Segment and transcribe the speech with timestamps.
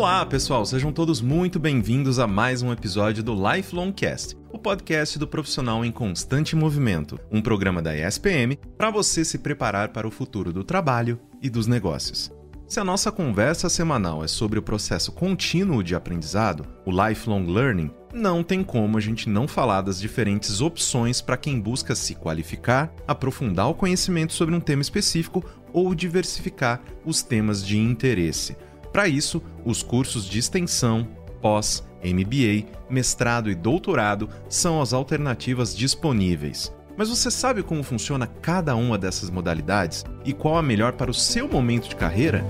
[0.00, 5.18] Olá, pessoal, sejam todos muito bem-vindos a mais um episódio do Lifelong Cast, o podcast
[5.18, 10.10] do profissional em constante movimento, um programa da ESPM para você se preparar para o
[10.10, 12.32] futuro do trabalho e dos negócios.
[12.66, 17.90] Se a nossa conversa semanal é sobre o processo contínuo de aprendizado, o lifelong learning,
[18.14, 22.90] não tem como a gente não falar das diferentes opções para quem busca se qualificar,
[23.06, 25.44] aprofundar o conhecimento sobre um tema específico
[25.74, 28.56] ou diversificar os temas de interesse.
[28.92, 31.06] Para isso, os cursos de extensão,
[31.40, 36.72] pós, MBA, mestrado e doutorado são as alternativas disponíveis.
[36.96, 41.14] Mas você sabe como funciona cada uma dessas modalidades e qual a melhor para o
[41.14, 42.44] seu momento de carreira?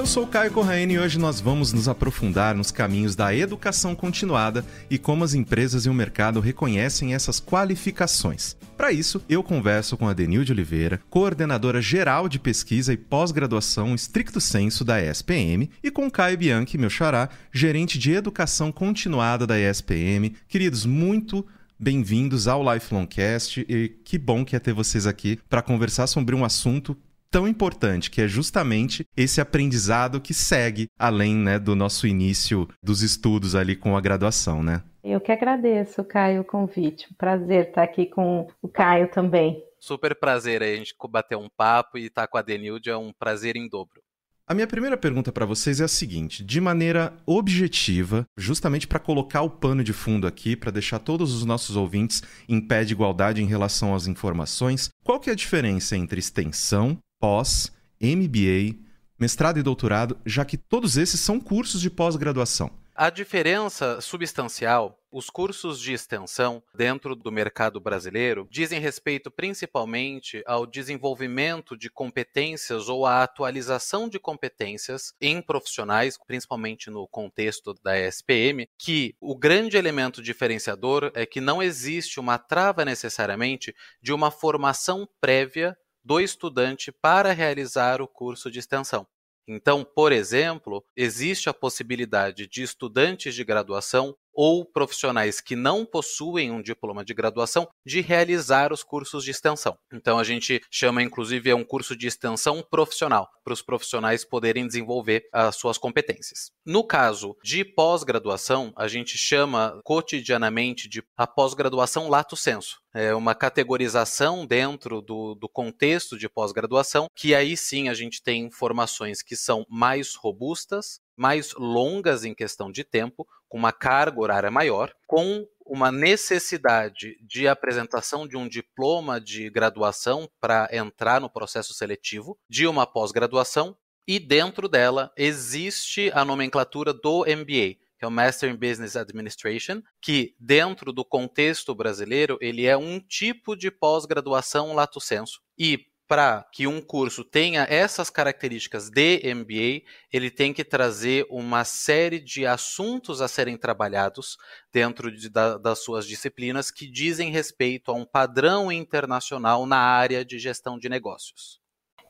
[0.00, 4.64] Eu sou Caio Corraine e hoje nós vamos nos aprofundar nos caminhos da educação continuada
[4.88, 8.56] e como as empresas e o mercado reconhecem essas qualificações.
[8.78, 14.40] Para isso, eu converso com a Denilde Oliveira, coordenadora geral de pesquisa e pós-graduação estricto
[14.40, 20.34] senso da ESPM, e com Caio Bianchi, meu xará, gerente de educação continuada da ESPM.
[20.48, 21.46] Queridos, muito
[21.78, 26.34] bem-vindos ao Lifelong Cast e que bom que é ter vocês aqui para conversar sobre
[26.34, 26.96] um assunto
[27.30, 33.02] tão importante, que é justamente esse aprendizado que segue além né, do nosso início dos
[33.02, 34.82] estudos ali com a graduação, né?
[35.02, 37.08] Eu que agradeço, Caio, o convite.
[37.16, 39.62] Prazer estar aqui com o Caio também.
[39.78, 43.12] Super prazer aí a gente bater um papo e estar com a Denilde é um
[43.12, 44.02] prazer em dobro.
[44.46, 49.42] A minha primeira pergunta para vocês é a seguinte: de maneira objetiva, justamente para colocar
[49.42, 53.40] o pano de fundo aqui, para deixar todos os nossos ouvintes em pé de igualdade
[53.40, 58.78] em relação às informações, qual que é a diferença entre extensão, pós, MBA,
[59.18, 62.70] mestrado e doutorado, já que todos esses são cursos de pós-graduação.
[63.02, 70.66] A diferença substancial, os cursos de extensão dentro do mercado brasileiro dizem respeito principalmente ao
[70.66, 78.68] desenvolvimento de competências ou à atualização de competências em profissionais, principalmente no contexto da SPM,
[78.78, 85.08] que o grande elemento diferenciador é que não existe uma trava necessariamente de uma formação
[85.20, 85.74] prévia
[86.10, 89.06] do estudante para realizar o curso de extensão.
[89.46, 96.50] Então, por exemplo, existe a possibilidade de estudantes de graduação ou profissionais que não possuem
[96.50, 99.76] um diploma de graduação de realizar os cursos de extensão.
[99.92, 104.66] Então a gente chama inclusive é um curso de extensão profissional para os profissionais poderem
[104.66, 106.50] desenvolver as suas competências.
[106.64, 112.80] No caso de pós-graduação, a gente chama cotidianamente de a pós-graduação lato senso.
[112.92, 118.50] É uma categorização dentro do, do contexto de pós-graduação, que aí sim a gente tem
[118.50, 124.50] formações que são mais robustas, mais longas em questão de tempo, com uma carga horária
[124.50, 131.74] maior, com uma necessidade de apresentação de um diploma de graduação para entrar no processo
[131.74, 133.76] seletivo, de uma pós-graduação,
[134.08, 139.82] e dentro dela existe a nomenclatura do MBA, que é o Master in Business Administration,
[140.00, 145.38] que dentro do contexto brasileiro ele é um tipo de pós-graduação lato sensu.
[145.58, 151.64] E para que um curso tenha essas características de MBA, ele tem que trazer uma
[151.64, 154.36] série de assuntos a serem trabalhados
[154.72, 160.24] dentro de, da, das suas disciplinas que dizem respeito a um padrão internacional na área
[160.24, 161.59] de gestão de negócios.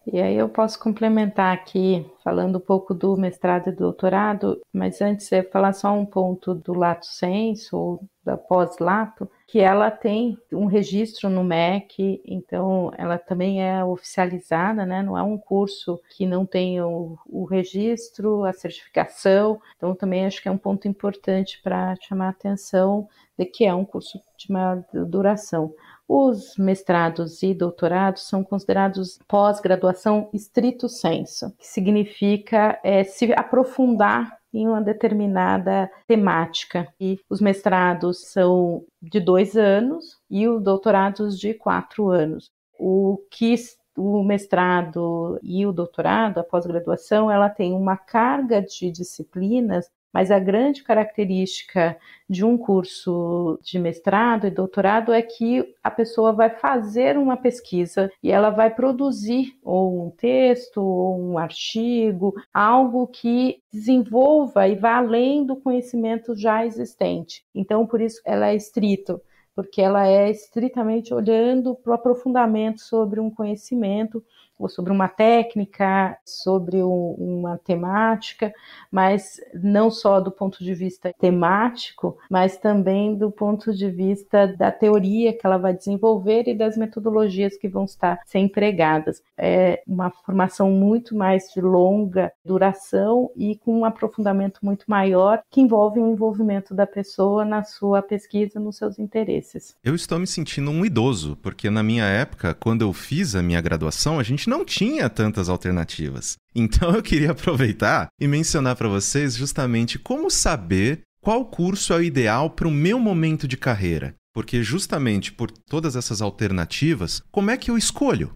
[0.07, 5.31] E aí eu posso complementar aqui, falando um pouco do mestrado e doutorado, mas antes
[5.31, 10.67] eu falar só um ponto do lato senso, ou da pós-lato, que ela tem um
[10.67, 15.03] registro no MEC, então ela também é oficializada, né?
[15.03, 20.41] Não é um curso que não tem o, o registro, a certificação, então também acho
[20.43, 24.53] que é um ponto importante para chamar a atenção de que é um curso de
[24.53, 25.75] maior duração.
[26.13, 34.67] Os mestrados e doutorados são considerados pós-graduação estrito senso, que significa é, se aprofundar em
[34.67, 36.93] uma determinada temática.
[37.01, 42.51] E os mestrados são de dois anos e os doutorados de quatro anos.
[42.77, 43.55] O que
[43.97, 50.39] o mestrado e o doutorado, a pós-graduação, ela tem uma carga de disciplinas mas a
[50.39, 51.97] grande característica
[52.29, 58.11] de um curso de mestrado e doutorado é que a pessoa vai fazer uma pesquisa
[58.23, 64.97] e ela vai produzir ou um texto ou um artigo, algo que desenvolva e vá
[64.97, 67.45] além do conhecimento já existente.
[67.55, 69.21] Então, por isso ela é estrito
[69.55, 74.25] porque ela é estritamente olhando para o aprofundamento sobre um conhecimento
[74.61, 78.53] ou sobre uma técnica, sobre um, uma temática,
[78.93, 84.71] mas não só do ponto de vista temático, mas também do ponto de vista da
[84.71, 89.23] teoria que ela vai desenvolver e das metodologias que vão estar ser empregadas.
[89.37, 95.61] É uma formação muito mais de longa duração e com um aprofundamento muito maior que
[95.61, 99.75] envolve o envolvimento da pessoa na sua pesquisa, nos seus interesses.
[99.83, 103.61] Eu estou me sentindo um idoso, porque na minha época, quando eu fiz a minha
[103.61, 106.37] graduação, a gente não tinha tantas alternativas.
[106.53, 112.03] Então eu queria aproveitar e mencionar para vocês justamente como saber qual curso é o
[112.03, 114.17] ideal para o meu momento de carreira.
[114.35, 118.35] Porque justamente por todas essas alternativas, como é que eu escolho?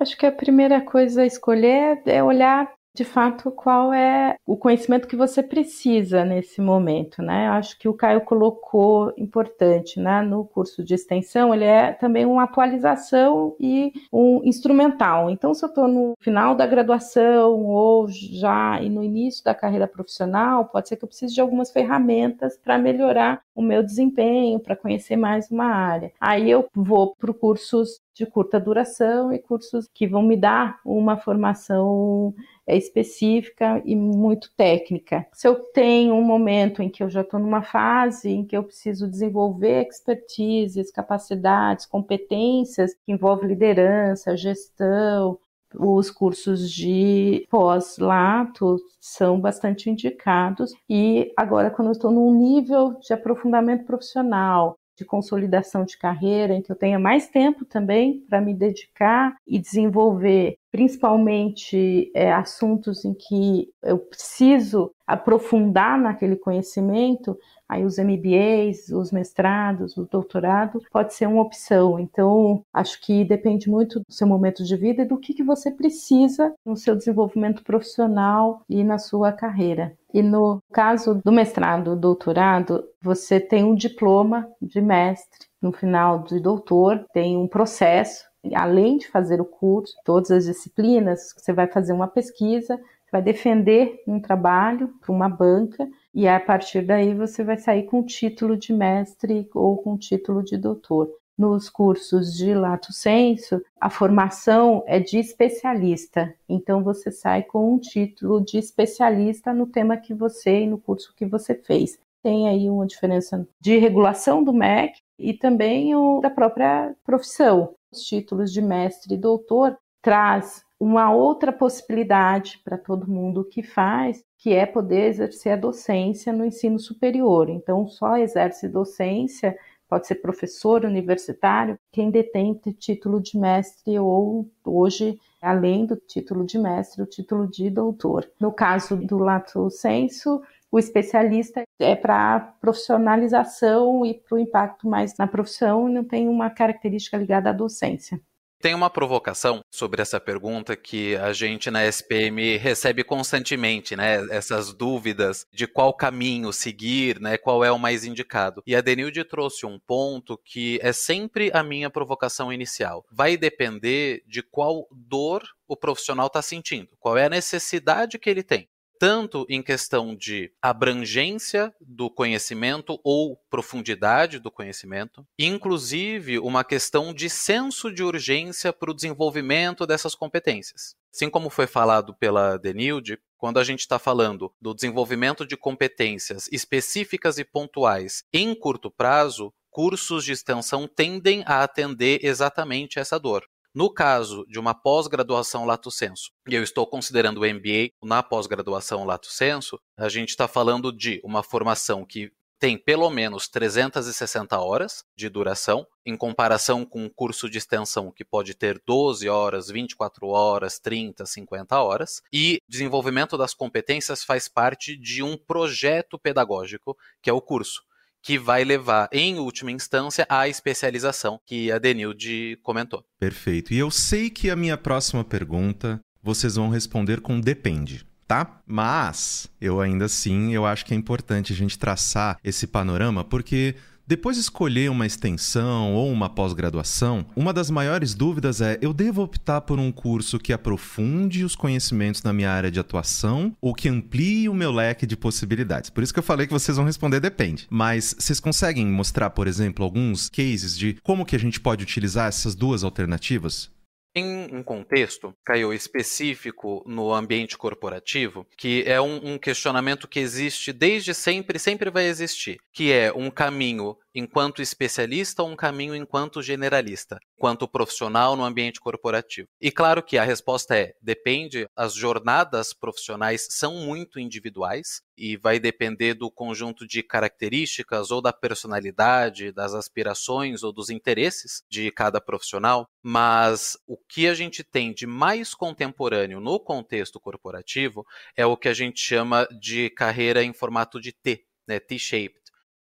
[0.00, 5.08] Acho que a primeira coisa a escolher é olhar de fato qual é o conhecimento
[5.08, 7.46] que você precisa nesse momento, né?
[7.46, 10.20] Eu acho que o Caio colocou importante, né?
[10.22, 15.30] No curso de extensão, ele é também uma atualização e um instrumental.
[15.30, 19.88] Então, se eu estou no final da graduação ou já e no início da carreira
[19.88, 24.76] profissional, pode ser que eu precise de algumas ferramentas para melhorar o meu desempenho, para
[24.76, 26.12] conhecer mais uma área.
[26.20, 31.16] Aí eu vou para cursos de curta duração e cursos que vão me dar uma
[31.16, 32.34] formação
[32.66, 35.26] é específica e muito técnica.
[35.32, 38.64] Se eu tenho um momento em que eu já estou numa fase em que eu
[38.64, 45.38] preciso desenvolver expertises, capacidades, competências que envolvem liderança, gestão,
[45.74, 53.12] os cursos de pós-lato são bastante indicados e agora quando eu estou num nível de
[53.12, 58.54] aprofundamento profissional, de consolidação de carreira, em que eu tenha mais tempo também para me
[58.54, 67.38] dedicar e desenvolver, principalmente é, assuntos em que eu preciso aprofundar naquele conhecimento,
[67.68, 72.00] aí os MBAs, os mestrados, o doutorado, pode ser uma opção.
[72.00, 75.70] Então, acho que depende muito do seu momento de vida e do que, que você
[75.70, 79.94] precisa no seu desenvolvimento profissional e na sua carreira.
[80.14, 86.40] E no caso do mestrado, doutorado, você tem um diploma de mestre no final de
[86.40, 91.92] doutor, tem um processo além de fazer o curso, todas as disciplinas, você vai fazer
[91.92, 92.80] uma pesquisa,
[93.10, 98.02] vai defender um trabalho para uma banca e a partir daí você vai sair com
[98.02, 101.10] título de mestre ou com título de doutor.
[101.36, 107.78] Nos cursos de lato senso, a formação é de especialista, então você sai com um
[107.78, 111.98] título de especialista no tema que você e no curso que você fez.
[112.22, 117.74] Tem aí uma diferença de regulação do MEC e também o da própria profissão.
[117.92, 124.24] Os títulos de mestre e doutor traz uma outra possibilidade para todo mundo que faz,
[124.38, 127.48] que é poder exercer a docência no ensino superior.
[127.50, 129.56] Então, só exerce docência,
[129.88, 136.58] pode ser professor universitário, quem detém título de mestre ou, hoje, além do título de
[136.58, 138.28] mestre, o título de doutor.
[138.40, 140.42] No caso do lato senso,
[140.72, 146.48] o especialista é para profissionalização e para o impacto mais na profissão, não tem uma
[146.48, 148.18] característica ligada à docência.
[148.58, 154.24] Tem uma provocação sobre essa pergunta que a gente na SPM recebe constantemente, né?
[154.30, 157.36] Essas dúvidas de qual caminho seguir, né?
[157.36, 158.62] Qual é o mais indicado.
[158.64, 163.04] E a Denilde trouxe um ponto que é sempre a minha provocação inicial.
[163.10, 168.44] Vai depender de qual dor o profissional está sentindo, qual é a necessidade que ele
[168.44, 168.68] tem
[169.02, 177.28] tanto em questão de abrangência do conhecimento ou profundidade do conhecimento, inclusive uma questão de
[177.28, 180.94] senso de urgência para o desenvolvimento dessas competências.
[181.12, 186.48] Assim como foi falado pela Denilde, quando a gente está falando do desenvolvimento de competências
[186.52, 193.44] específicas e pontuais em curto prazo, cursos de extensão tendem a atender exatamente essa dor.
[193.74, 199.04] No caso de uma pós-graduação lato senso, e eu estou considerando o MBA na pós-graduação
[199.04, 205.04] lato senso, a gente está falando de uma formação que tem pelo menos 360 horas
[205.16, 210.28] de duração, em comparação com um curso de extensão que pode ter 12 horas, 24
[210.28, 212.22] horas, 30, 50 horas.
[212.30, 217.82] E desenvolvimento das competências faz parte de um projeto pedagógico, que é o curso
[218.22, 223.04] que vai levar, em última instância, à especialização que a Denilde comentou.
[223.18, 223.74] Perfeito.
[223.74, 228.06] E eu sei que a minha próxima pergunta vocês vão responder com depende.
[228.26, 228.62] Tá?
[228.66, 233.74] Mas eu ainda assim, eu acho que é importante a gente traçar esse panorama porque
[234.06, 239.22] depois de escolher uma extensão ou uma pós-graduação, uma das maiores dúvidas é: eu devo
[239.22, 243.88] optar por um curso que aprofunde os conhecimentos na minha área de atuação ou que
[243.88, 245.90] amplie o meu leque de possibilidades?
[245.90, 247.66] Por isso que eu falei que vocês vão responder depende.
[247.70, 252.28] Mas vocês conseguem mostrar, por exemplo, alguns cases de como que a gente pode utilizar
[252.28, 253.70] essas duas alternativas?
[254.14, 260.70] Em um contexto, Caio, específico no ambiente corporativo, que é um, um questionamento que existe
[260.70, 266.42] desde sempre, sempre vai existir, que é um caminho enquanto especialista ou um caminho enquanto
[266.42, 269.48] generalista, enquanto profissional no ambiente corporativo?
[269.58, 275.58] E claro que a resposta é depende, as jornadas profissionais são muito individuais e vai
[275.58, 282.20] depender do conjunto de características ou da personalidade, das aspirações ou dos interesses de cada
[282.20, 288.04] profissional, mas o que a gente tem de mais contemporâneo no contexto corporativo
[288.36, 292.42] é o que a gente chama de carreira em formato de T, né, T-shaped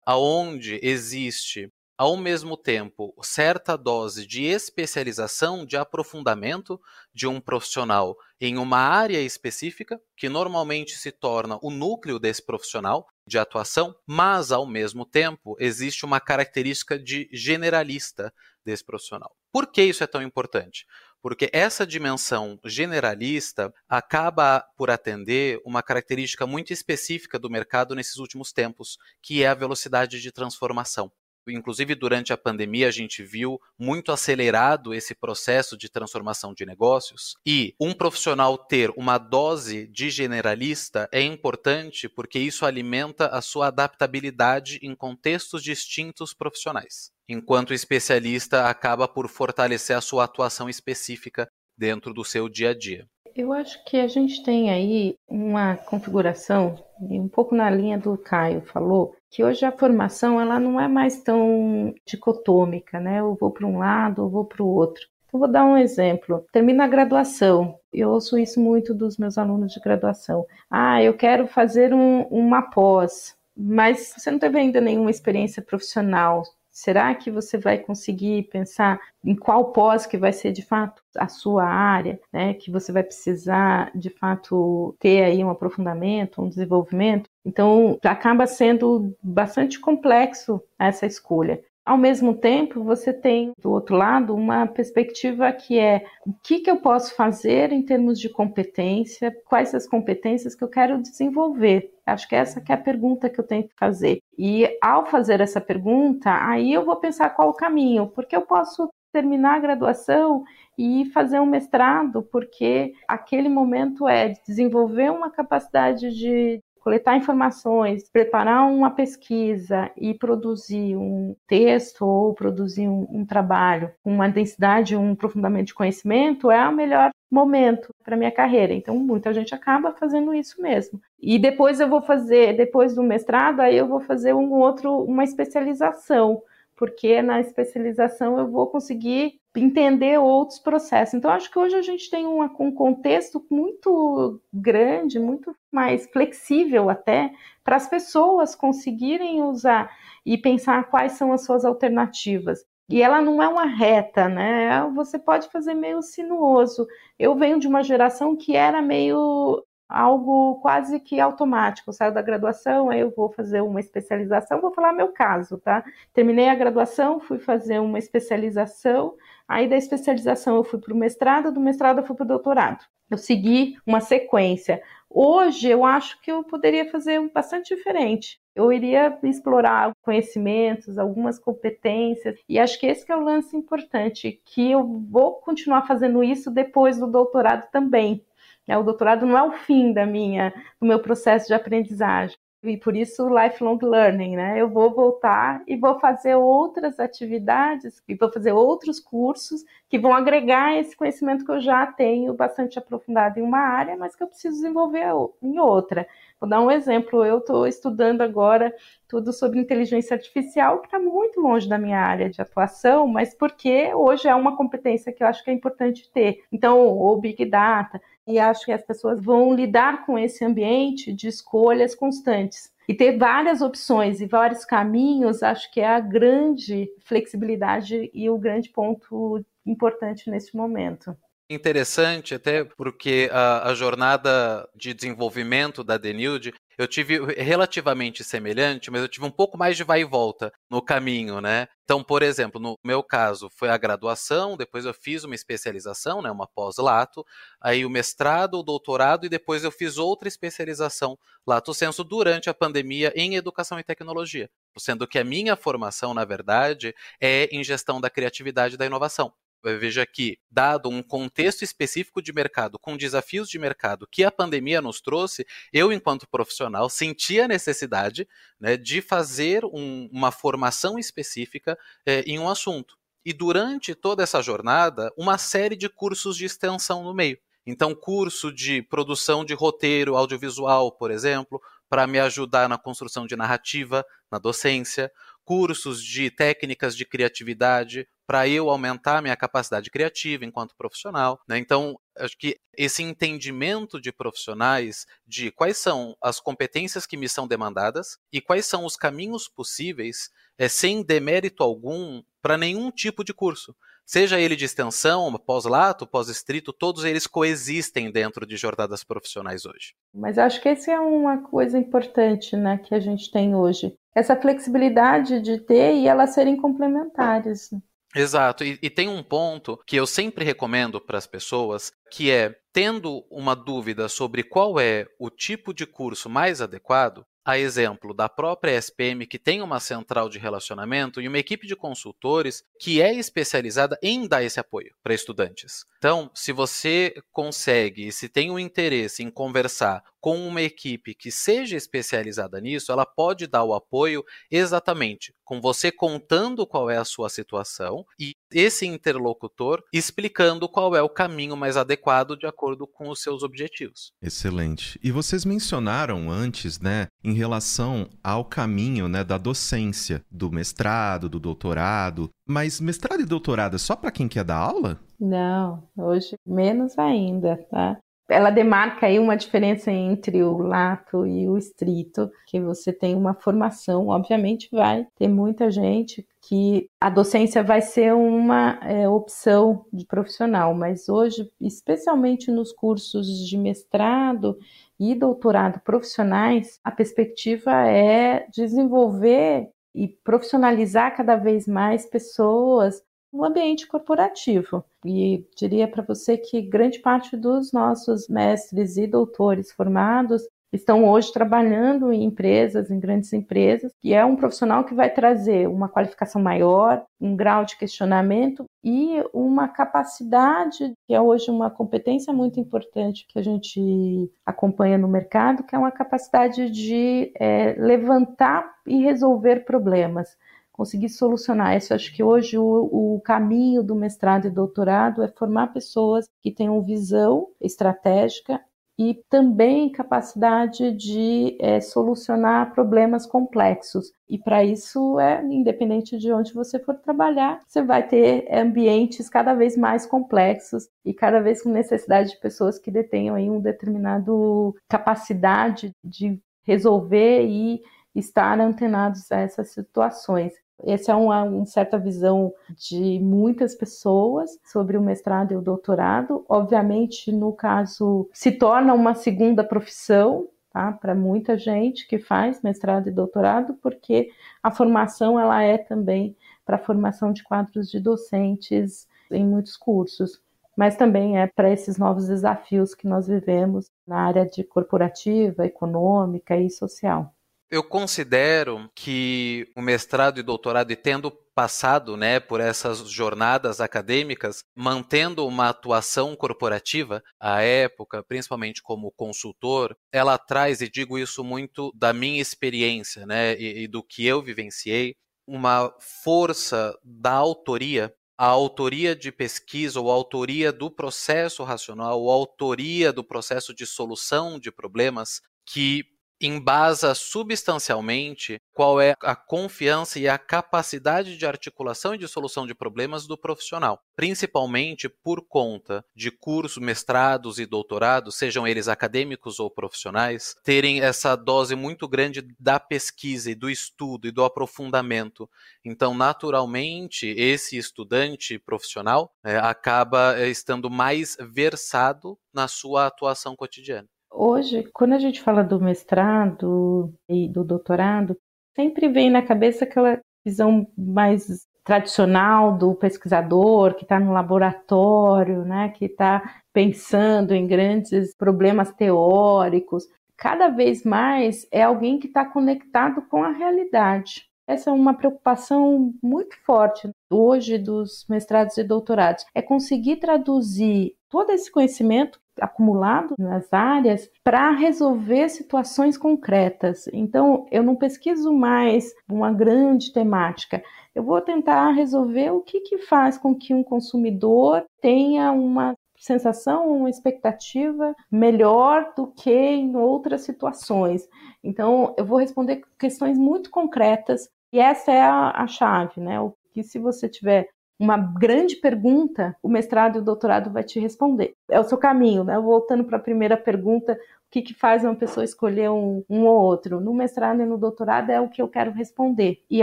[0.08, 6.80] aonde existe ao mesmo tempo certa dose de especialização, de aprofundamento
[7.12, 13.04] de um profissional em uma área específica, que normalmente se torna o núcleo desse profissional
[13.26, 18.32] de atuação, mas ao mesmo tempo existe uma característica de generalista
[18.64, 19.34] desse profissional.
[19.50, 20.86] Por que isso é tão importante?
[21.20, 28.52] porque essa dimensão generalista acaba por atender uma característica muito específica do mercado nesses últimos
[28.52, 31.10] tempos, que é a velocidade de transformação.
[31.50, 37.34] Inclusive, durante a pandemia, a gente viu muito acelerado esse processo de transformação de negócios.
[37.46, 43.68] E um profissional ter uma dose de generalista é importante porque isso alimenta a sua
[43.68, 52.14] adaptabilidade em contextos distintos profissionais enquanto especialista acaba por fortalecer a sua atuação específica dentro
[52.14, 53.06] do seu dia a dia.
[53.36, 58.62] Eu acho que a gente tem aí uma configuração, um pouco na linha do Caio
[58.62, 63.20] falou, que hoje a formação ela não é mais tão dicotômica, né?
[63.20, 65.06] Eu vou para um lado, eu vou para o outro.
[65.26, 66.44] Então, vou dar um exemplo.
[66.50, 67.78] Termina a graduação.
[67.92, 70.46] Eu ouço isso muito dos meus alunos de graduação.
[70.70, 76.42] Ah, eu quero fazer um, uma pós, mas você não teve ainda nenhuma experiência profissional.
[76.70, 81.26] Será que você vai conseguir pensar em qual pós que vai ser de fato a
[81.26, 82.54] sua área, né?
[82.54, 87.28] Que você vai precisar de fato ter aí um aprofundamento, um desenvolvimento.
[87.48, 91.58] Então, acaba sendo bastante complexo essa escolha.
[91.82, 96.70] Ao mesmo tempo, você tem do outro lado uma perspectiva que é o que, que
[96.70, 101.90] eu posso fazer em termos de competência, quais as competências que eu quero desenvolver.
[102.04, 104.20] Acho que essa que é a pergunta que eu tenho que fazer.
[104.38, 108.90] E ao fazer essa pergunta, aí eu vou pensar qual o caminho, porque eu posso
[109.10, 110.44] terminar a graduação
[110.76, 118.66] e fazer um mestrado, porque aquele momento é desenvolver uma capacidade de coletar informações, preparar
[118.66, 125.12] uma pesquisa e produzir um texto ou produzir um, um trabalho com uma densidade, um
[125.12, 128.72] aprofundamento de conhecimento é o melhor momento para minha carreira.
[128.72, 130.98] Então, muita gente acaba fazendo isso mesmo.
[131.20, 135.24] E depois eu vou fazer, depois do mestrado, aí eu vou fazer um outro, uma
[135.24, 136.42] especialização
[136.74, 141.14] porque na especialização eu vou conseguir entender outros processos.
[141.14, 146.90] Então, acho que hoje a gente tem uma, um contexto muito grande, muito mais flexível
[146.90, 147.32] até,
[147.64, 149.90] para as pessoas conseguirem usar
[150.24, 152.64] e pensar quais são as suas alternativas.
[152.88, 154.82] E ela não é uma reta, né?
[154.94, 156.86] Você pode fazer meio sinuoso.
[157.18, 161.88] Eu venho de uma geração que era meio algo quase que automático.
[161.88, 165.82] Eu saio da graduação, aí eu vou fazer uma especialização, vou falar meu caso, tá?
[166.12, 169.14] Terminei a graduação, fui fazer uma especialização,
[169.48, 172.84] aí da especialização eu fui para o mestrado, do mestrado eu fui para o doutorado.
[173.10, 174.82] Eu segui uma sequência.
[175.08, 178.38] Hoje eu acho que eu poderia fazer bastante diferente.
[178.54, 184.70] Eu iria explorar conhecimentos, algumas competências, e acho que esse é o lance importante, que
[184.70, 188.22] eu vou continuar fazendo isso depois do doutorado também,
[188.68, 192.36] é, o doutorado não é o fim da minha, do meu processo de aprendizagem.
[192.60, 194.60] E por isso lifelong learning, né?
[194.60, 200.12] Eu vou voltar e vou fazer outras atividades e vou fazer outros cursos que vão
[200.12, 204.26] agregar esse conhecimento que eu já tenho bastante aprofundado em uma área, mas que eu
[204.26, 205.06] preciso desenvolver
[205.40, 206.06] em outra.
[206.40, 207.24] Vou dar um exemplo.
[207.24, 208.74] Eu estou estudando agora
[209.06, 213.94] tudo sobre inteligência artificial, que está muito longe da minha área de atuação, mas porque
[213.94, 216.42] hoje é uma competência que eu acho que é importante ter.
[216.52, 221.28] Então, o Big Data, e acho que as pessoas vão lidar com esse ambiente de
[221.28, 222.70] escolhas constantes.
[222.86, 228.38] E ter várias opções e vários caminhos, acho que é a grande flexibilidade e o
[228.38, 231.16] grande ponto importante nesse momento.
[231.50, 239.02] Interessante, até porque a, a jornada de desenvolvimento da Denilde eu tive relativamente semelhante, mas
[239.02, 241.66] eu tive um pouco mais de vai e volta no caminho, né?
[241.84, 246.30] Então, por exemplo, no meu caso, foi a graduação, depois eu fiz uma especialização, né,
[246.30, 247.24] uma pós-lato,
[247.60, 252.54] aí o mestrado, o doutorado e depois eu fiz outra especialização lato senso durante a
[252.54, 258.00] pandemia em educação e tecnologia, sendo que a minha formação, na verdade, é em gestão
[258.00, 259.32] da criatividade e da inovação.
[259.62, 264.80] Veja que, dado um contexto específico de mercado, com desafios de mercado que a pandemia
[264.80, 268.26] nos trouxe, eu, enquanto profissional, senti a necessidade
[268.60, 272.96] né, de fazer um, uma formação específica é, em um assunto.
[273.24, 277.38] E durante toda essa jornada, uma série de cursos de extensão no meio.
[277.66, 283.36] Então, curso de produção de roteiro audiovisual, por exemplo, para me ajudar na construção de
[283.36, 285.12] narrativa, na docência,
[285.44, 291.40] cursos de técnicas de criatividade para eu aumentar minha capacidade criativa enquanto profissional.
[291.48, 291.56] Né?
[291.56, 297.48] Então, acho que esse entendimento de profissionais de quais são as competências que me são
[297.48, 303.32] demandadas e quais são os caminhos possíveis, é, sem demérito algum, para nenhum tipo de
[303.32, 303.74] curso.
[304.04, 309.94] Seja ele de extensão, pós-lato, pós-estrito, todos eles coexistem dentro de jornadas profissionais hoje.
[310.12, 313.96] Mas acho que essa é uma coisa importante né, que a gente tem hoje.
[314.14, 317.70] Essa flexibilidade de ter e elas serem complementares.
[318.14, 322.54] Exato, e, e, tem um ponto que eu sempre recomendo para as pessoas, que é
[322.72, 328.28] tendo uma dúvida sobre qual é o tipo de curso mais adequado, a exemplo da
[328.28, 333.14] própria SPM, que tem uma central de relacionamento e uma equipe de consultores que é
[333.14, 335.84] especializada em dar esse apoio para estudantes.
[335.96, 341.30] Então, se você consegue, se tem o um interesse em conversar com uma equipe que
[341.30, 347.06] seja especializada nisso, ela pode dar o apoio exatamente com você contando qual é a
[347.06, 353.08] sua situação e esse interlocutor explicando qual é o caminho mais adequado de acordo com
[353.08, 354.12] os seus objetivos.
[354.20, 355.00] Excelente.
[355.02, 361.40] E vocês mencionaram antes, né, em relação ao caminho, né, da docência, do mestrado, do
[361.40, 365.00] doutorado, mas mestrado e doutorado é só para quem quer dar aula?
[365.18, 367.98] Não, hoje menos ainda, tá?
[368.28, 373.34] Ela demarca aí uma diferença entre o lato e o estrito, que você tem uma
[373.34, 380.04] formação, obviamente vai ter muita gente que a docência vai ser uma é, opção de
[380.06, 384.58] profissional, mas hoje, especialmente nos cursos de mestrado
[385.00, 393.86] e doutorado profissionais, a perspectiva é desenvolver e profissionalizar cada vez mais pessoas no ambiente
[393.86, 394.84] corporativo.
[395.04, 401.32] E diria para você que grande parte dos nossos mestres e doutores formados estão hoje
[401.32, 406.42] trabalhando em empresas, em grandes empresas, e é um profissional que vai trazer uma qualificação
[406.42, 413.26] maior, um grau de questionamento e uma capacidade, que é hoje uma competência muito importante
[413.28, 419.64] que a gente acompanha no mercado, que é uma capacidade de é, levantar e resolver
[419.64, 420.36] problemas
[420.78, 421.92] conseguir solucionar isso.
[421.92, 426.80] Acho que hoje o, o, caminho do mestrado e doutorado é formar pessoas que tenham
[426.80, 428.60] visão estratégica
[428.96, 434.12] e também capacidade de é, solucionar problemas complexos.
[434.28, 439.54] E para isso, é independente de onde você for trabalhar, você vai ter ambientes cada
[439.54, 444.74] vez mais complexos e cada vez com necessidade de pessoas que detenham aí um determinado
[444.88, 447.80] capacidade de resolver e
[448.14, 450.52] estar antenados a essas situações.
[450.84, 456.44] Essa é uma, uma, certa visão de muitas pessoas sobre o mestrado e o doutorado.
[456.48, 460.92] Obviamente, no caso, se torna uma segunda profissão, tá?
[460.92, 464.30] Para muita gente que faz mestrado e doutorado, porque
[464.62, 470.40] a formação ela é também para a formação de quadros de docentes em muitos cursos
[470.78, 476.56] mas também é para esses novos desafios que nós vivemos na área de corporativa, econômica
[476.56, 477.34] e social.
[477.70, 484.64] Eu considero que o mestrado e doutorado, e tendo passado né, por essas jornadas acadêmicas,
[484.74, 491.92] mantendo uma atuação corporativa, à época, principalmente como consultor, ela traz, e digo isso muito
[491.94, 495.14] da minha experiência né, e, e do que eu vivenciei,
[495.46, 502.30] uma força da autoria a autoria de pesquisa ou a autoria do processo racional, ou
[502.30, 506.04] a autoria do processo de solução de problemas que
[506.40, 512.74] embasa substancialmente qual é a confiança e a capacidade de articulação e de solução de
[512.74, 519.70] problemas do profissional, principalmente por conta de cursos, mestrados e doutorados, sejam eles acadêmicos ou
[519.70, 525.48] profissionais, terem essa dose muito grande da pesquisa e do estudo e do aprofundamento.
[525.84, 534.08] Então, naturalmente, esse estudante profissional é, acaba é, estando mais versado na sua atuação cotidiana.
[534.40, 538.36] Hoje, quando a gente fala do mestrado e do doutorado,
[538.72, 545.88] sempre vem na cabeça aquela visão mais tradicional do pesquisador que está no laboratório, né,
[545.88, 550.04] que está pensando em grandes problemas teóricos.
[550.36, 554.48] Cada vez mais é alguém que está conectado com a realidade.
[554.68, 561.50] Essa é uma preocupação muito forte hoje dos mestrados e doutorados, é conseguir traduzir todo
[561.52, 567.08] esse conhecimento acumulado nas áreas para resolver situações concretas.
[567.14, 570.82] Então, eu não pesquiso mais uma grande temática.
[571.14, 576.92] Eu vou tentar resolver o que, que faz com que um consumidor tenha uma sensação,
[576.92, 581.26] uma expectativa melhor do que em outras situações.
[581.64, 586.40] Então, eu vou responder questões muito concretas e essa é a, a chave, né?
[586.40, 591.00] O que se você tiver uma grande pergunta, o mestrado e o doutorado vai te
[591.00, 591.54] responder.
[591.68, 592.58] É o seu caminho, né?
[592.58, 596.62] Voltando para a primeira pergunta, o que, que faz uma pessoa escolher um, um, ou
[596.62, 597.00] outro?
[597.00, 599.64] No mestrado e no doutorado é o que eu quero responder.
[599.68, 599.82] E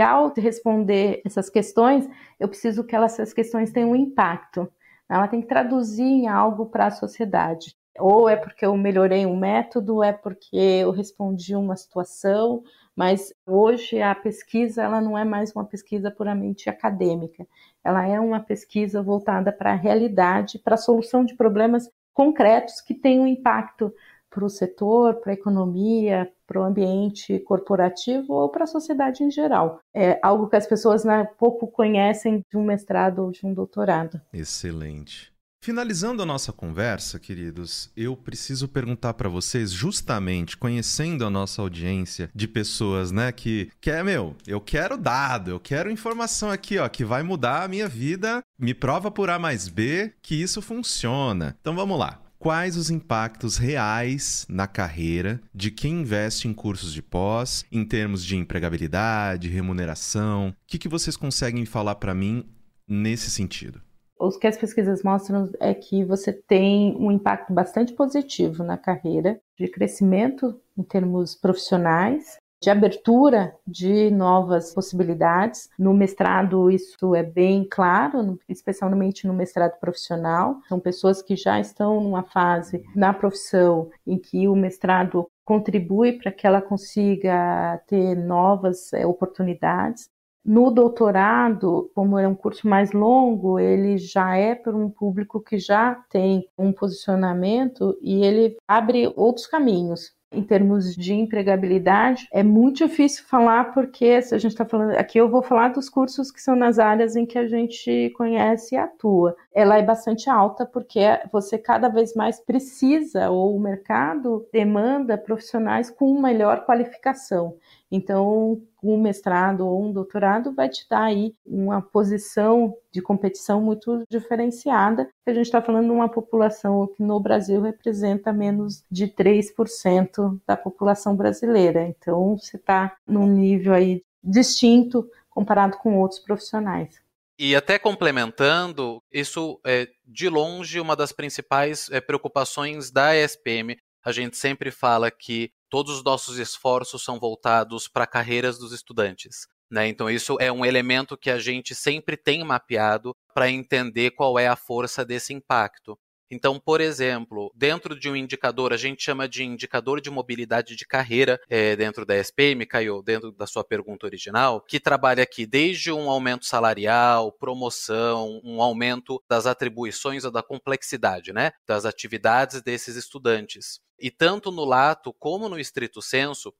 [0.00, 2.08] ao responder essas questões,
[2.40, 4.66] eu preciso que elas, essas questões tenham um impacto.
[5.08, 7.76] Ela tem que traduzir em algo para a sociedade.
[7.98, 12.62] Ou é porque eu melhorei um método, é porque eu respondi uma situação,
[12.96, 17.46] mas hoje a pesquisa ela não é mais uma pesquisa puramente acadêmica.
[17.84, 22.94] Ela é uma pesquisa voltada para a realidade, para a solução de problemas concretos que
[22.94, 23.92] têm um impacto
[24.30, 29.30] para o setor, para a economia, para o ambiente corporativo ou para a sociedade em
[29.30, 29.78] geral.
[29.94, 34.20] É algo que as pessoas né, pouco conhecem de um mestrado ou de um doutorado.
[34.32, 35.35] Excelente.
[35.66, 42.30] Finalizando a nossa conversa, queridos, eu preciso perguntar para vocês, justamente conhecendo a nossa audiência
[42.32, 47.04] de pessoas, né, que quer, meu, eu quero dado, eu quero informação aqui, ó, que
[47.04, 51.56] vai mudar a minha vida, me prova por A mais B que isso funciona.
[51.60, 57.02] Então vamos lá quais os impactos reais na carreira de quem investe em cursos de
[57.02, 60.50] pós, em termos de empregabilidade, remuneração.
[60.50, 62.44] O que, que vocês conseguem falar para mim
[62.86, 63.80] nesse sentido?
[64.18, 69.38] O que as pesquisas mostram é que você tem um impacto bastante positivo na carreira,
[69.58, 75.68] de crescimento em termos profissionais, de abertura de novas possibilidades.
[75.78, 80.60] No mestrado, isso é bem claro, especialmente no mestrado profissional.
[80.68, 86.32] São pessoas que já estão numa fase na profissão em que o mestrado contribui para
[86.32, 90.08] que ela consiga ter novas é, oportunidades.
[90.46, 95.58] No doutorado, como é um curso mais longo, ele já é para um público que
[95.58, 102.86] já tem um posicionamento e ele abre outros caminhos em termos de empregabilidade, é muito
[102.86, 106.42] difícil falar porque se a gente está falando aqui, eu vou falar dos cursos que
[106.42, 109.36] são nas áreas em que a gente conhece e atua.
[109.54, 111.00] Ela é bastante alta porque
[111.32, 117.56] você cada vez mais precisa ou o mercado demanda profissionais com melhor qualificação.
[117.90, 124.04] Então, um mestrado ou um doutorado vai te dar aí uma posição de competição muito
[124.08, 125.08] diferenciada.
[125.26, 130.56] A gente está falando de uma população que no Brasil representa menos de 3% da
[130.56, 131.86] população brasileira.
[131.86, 137.00] Então, você está num nível aí distinto comparado com outros profissionais.
[137.38, 143.76] E até complementando, isso é de longe uma das principais é, preocupações da ESPM.
[144.02, 149.46] A gente sempre fala que todos os nossos esforços são voltados para carreiras dos estudantes.
[149.70, 149.88] Né?
[149.88, 154.46] Então, isso é um elemento que a gente sempre tem mapeado para entender qual é
[154.46, 155.98] a força desse impacto.
[156.30, 160.86] Então, por exemplo, dentro de um indicador, a gente chama de indicador de mobilidade de
[160.86, 165.92] carreira é, dentro da SPM, Caio, dentro da sua pergunta original, que trabalha aqui desde
[165.92, 172.96] um aumento salarial, promoção, um aumento das atribuições ou da complexidade, né, das atividades desses
[172.96, 173.80] estudantes.
[173.98, 176.52] E tanto no lato como no estrito senso,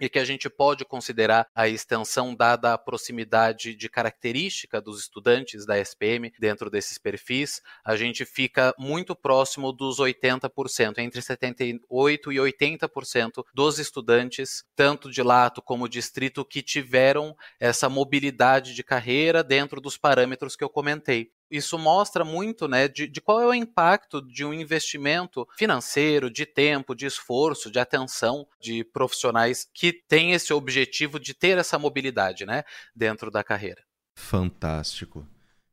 [0.00, 5.66] e que a gente pode considerar a extensão dada a proximidade de característica dos estudantes
[5.66, 11.80] da SPM dentro desses perfis, a gente fica muito próximo dos 80%, entre 78%
[12.32, 19.42] e 80% dos estudantes, tanto de lato como distrito, que tiveram essa mobilidade de carreira
[19.42, 23.54] dentro dos parâmetros que eu comentei isso mostra muito né, de, de, qual é o
[23.54, 30.32] impacto de um investimento financeiro, de tempo, de esforço, de atenção de profissionais que têm
[30.32, 33.82] esse objetivo de ter essa mobilidade né, dentro da carreira.
[34.14, 35.26] Fantástico.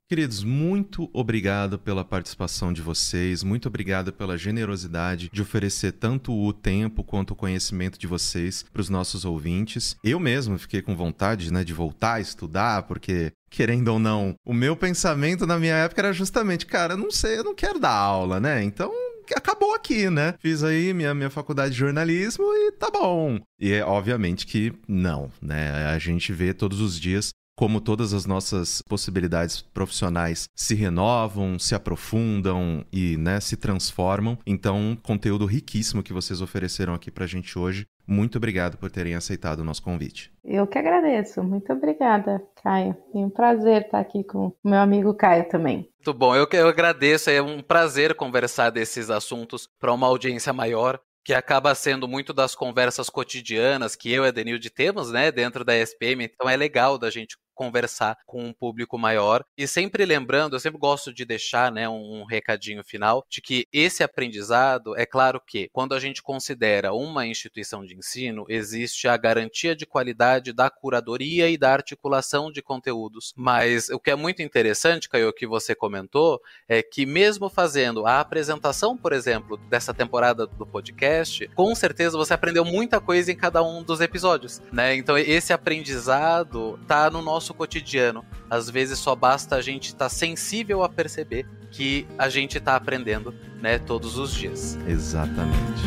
[0.07, 6.53] Queridos, muito obrigado pela participação de vocês, muito obrigado pela generosidade de oferecer tanto o
[6.53, 9.95] tempo quanto o conhecimento de vocês para os nossos ouvintes.
[10.03, 14.53] Eu mesmo fiquei com vontade né, de voltar a estudar, porque querendo ou não, o
[14.53, 18.39] meu pensamento na minha época era justamente, cara, não sei, eu não quero dar aula,
[18.39, 18.63] né?
[18.63, 18.91] Então
[19.35, 20.35] acabou aqui, né?
[20.39, 23.39] Fiz aí minha, minha faculdade de jornalismo e tá bom.
[23.59, 25.87] E é obviamente que não, né?
[25.87, 31.73] A gente vê todos os dias como todas as nossas possibilidades profissionais se renovam, se
[31.73, 34.37] aprofundam e né, se transformam.
[34.45, 37.87] Então, conteúdo riquíssimo que vocês ofereceram aqui pra gente hoje.
[38.07, 40.31] Muito obrigado por terem aceitado o nosso convite.
[40.43, 41.41] Eu que agradeço.
[41.43, 42.95] Muito obrigada, Caio.
[43.13, 45.89] É um prazer estar aqui com o meu amigo Caio também.
[45.97, 47.31] Muito bom, eu, eu agradeço.
[47.31, 52.53] É um prazer conversar desses assuntos para uma audiência maior que acaba sendo muito das
[52.53, 56.23] conversas cotidianas que eu e a Denilde temos, né, dentro da SPM.
[56.23, 59.43] Então é legal da gente conversar com um público maior.
[59.57, 63.67] E sempre lembrando, eu sempre gosto de deixar né, um, um, recadinho final de que
[63.71, 69.17] esse aprendizado, é claro que quando a gente considera uma instituição de ensino, existe a
[69.17, 73.33] garantia de qualidade da curadoria e da articulação de conteúdos.
[73.35, 78.19] Mas o que é muito interessante, Caio, que você comentou, é que mesmo fazendo a
[78.19, 83.63] apresentação, por exemplo, dessa temporada do podcast, com certeza você aprendeu muita coisa em cada
[83.63, 84.61] um dos episódios.
[84.71, 84.95] Né?
[84.95, 88.25] Então esse aprendizado está no nosso nosso cotidiano.
[88.49, 92.75] Às vezes só basta a gente estar tá sensível a perceber que a gente está
[92.75, 94.77] aprendendo, né, todos os dias.
[94.87, 95.83] Exatamente.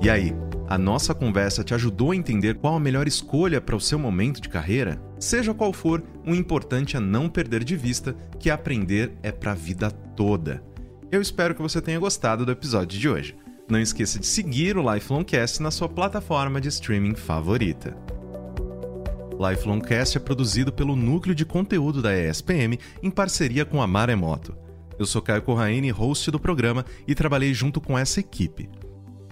[0.00, 0.34] E aí,
[0.68, 4.40] a nossa conversa te ajudou a entender qual a melhor escolha para o seu momento
[4.40, 5.00] de carreira?
[5.18, 9.56] Seja qual for, o importante é não perder de vista que aprender é para a
[9.56, 10.62] vida toda.
[11.10, 13.36] Eu espero que você tenha gostado do episódio de hoje.
[13.70, 17.94] Não esqueça de seguir o Lifelongcast na sua plataforma de streaming favorita.
[19.38, 24.56] Lifelongcast é produzido pelo Núcleo de Conteúdo da ESPM em parceria com a Maremoto.
[24.98, 28.70] Eu sou Caio Corraine, host do programa, e trabalhei junto com essa equipe.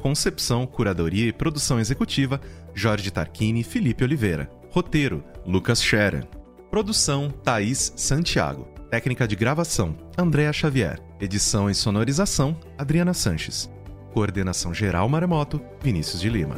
[0.01, 2.41] Concepção, curadoria e produção executiva,
[2.75, 4.51] Jorge Tarquini e Felipe Oliveira.
[4.71, 6.29] Roteiro, Lucas Scherer.
[6.71, 8.69] Produção, Thaís Santiago.
[8.91, 11.01] Técnica de gravação, Andréa Xavier.
[11.19, 13.75] Edição e sonorização, Adriana Sanches.
[14.17, 16.57] Coordenação Geral Maremoto, Vinícius de Lima.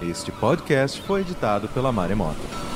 [0.00, 2.69] Este podcast foi editado pela Maremoto.